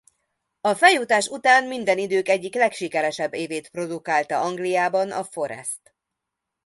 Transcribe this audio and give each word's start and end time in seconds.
A 0.61 0.73
feljutás 0.75 1.27
után 1.27 1.67
minden 1.67 1.97
idők 1.97 2.27
egyik 2.27 2.55
legsikeresebb 2.55 3.33
évét 3.33 3.69
produkálta 3.69 4.41
Angliában 4.41 5.11
a 5.11 5.23
Forest. 5.23 5.95